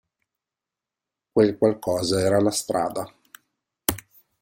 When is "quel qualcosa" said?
1.31-2.21